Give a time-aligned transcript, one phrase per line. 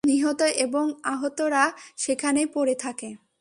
[0.03, 1.63] নিহত এবং আহতরা
[1.97, 3.09] সেখানেই পড়ে থাকে।